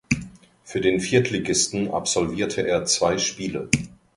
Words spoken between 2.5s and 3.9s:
er zwei Spiele.